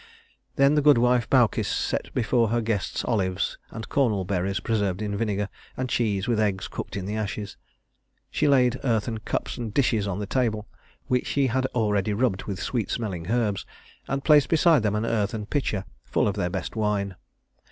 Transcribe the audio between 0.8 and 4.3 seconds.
good wife Baucis set before her guests olives, and cornel